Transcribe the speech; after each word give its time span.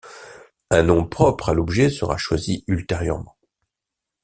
Un 0.71 0.81
nom 0.81 1.05
propre 1.05 1.49
à 1.49 1.53
l'objet 1.53 1.91
sera 1.91 2.17
choisi 2.17 2.63
ultérieurement. 2.65 3.35